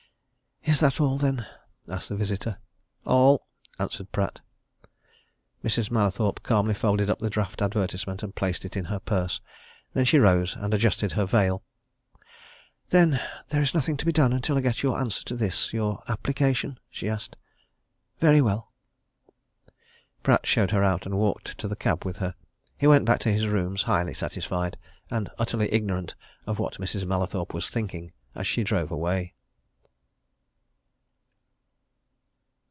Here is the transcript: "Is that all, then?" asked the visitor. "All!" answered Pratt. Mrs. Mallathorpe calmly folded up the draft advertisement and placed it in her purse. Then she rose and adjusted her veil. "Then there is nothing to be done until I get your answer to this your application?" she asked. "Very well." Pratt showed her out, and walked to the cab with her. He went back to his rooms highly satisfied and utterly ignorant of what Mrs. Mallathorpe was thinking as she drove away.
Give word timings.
"Is 0.63 0.79
that 0.79 1.01
all, 1.01 1.17
then?" 1.17 1.45
asked 1.89 2.09
the 2.09 2.15
visitor. 2.15 2.57
"All!" 3.05 3.45
answered 3.77 4.11
Pratt. 4.11 4.41
Mrs. 5.63 5.91
Mallathorpe 5.91 6.43
calmly 6.43 6.73
folded 6.73 7.09
up 7.09 7.19
the 7.19 7.29
draft 7.29 7.61
advertisement 7.61 8.23
and 8.23 8.33
placed 8.33 8.63
it 8.63 8.77
in 8.77 8.85
her 8.85 8.99
purse. 8.99 9.41
Then 9.93 10.05
she 10.05 10.17
rose 10.17 10.55
and 10.55 10.73
adjusted 10.73 11.11
her 11.13 11.25
veil. 11.25 11.61
"Then 12.89 13.19
there 13.49 13.61
is 13.61 13.73
nothing 13.73 13.97
to 13.97 14.05
be 14.05 14.11
done 14.13 14.31
until 14.33 14.57
I 14.57 14.61
get 14.61 14.81
your 14.81 14.97
answer 14.99 15.23
to 15.25 15.35
this 15.35 15.73
your 15.73 16.03
application?" 16.07 16.79
she 16.89 17.09
asked. 17.09 17.35
"Very 18.19 18.39
well." 18.41 18.71
Pratt 20.23 20.45
showed 20.47 20.71
her 20.71 20.83
out, 20.83 21.05
and 21.05 21.17
walked 21.17 21.57
to 21.57 21.67
the 21.67 21.75
cab 21.75 22.05
with 22.05 22.17
her. 22.17 22.33
He 22.77 22.87
went 22.87 23.05
back 23.05 23.19
to 23.21 23.33
his 23.33 23.45
rooms 23.47 23.83
highly 23.83 24.13
satisfied 24.13 24.77
and 25.09 25.29
utterly 25.37 25.71
ignorant 25.73 26.15
of 26.47 26.59
what 26.59 26.77
Mrs. 26.79 27.05
Mallathorpe 27.05 27.53
was 27.53 27.67
thinking 27.69 28.13
as 28.35 28.47
she 28.47 28.63
drove 28.63 28.89
away. 28.91 29.33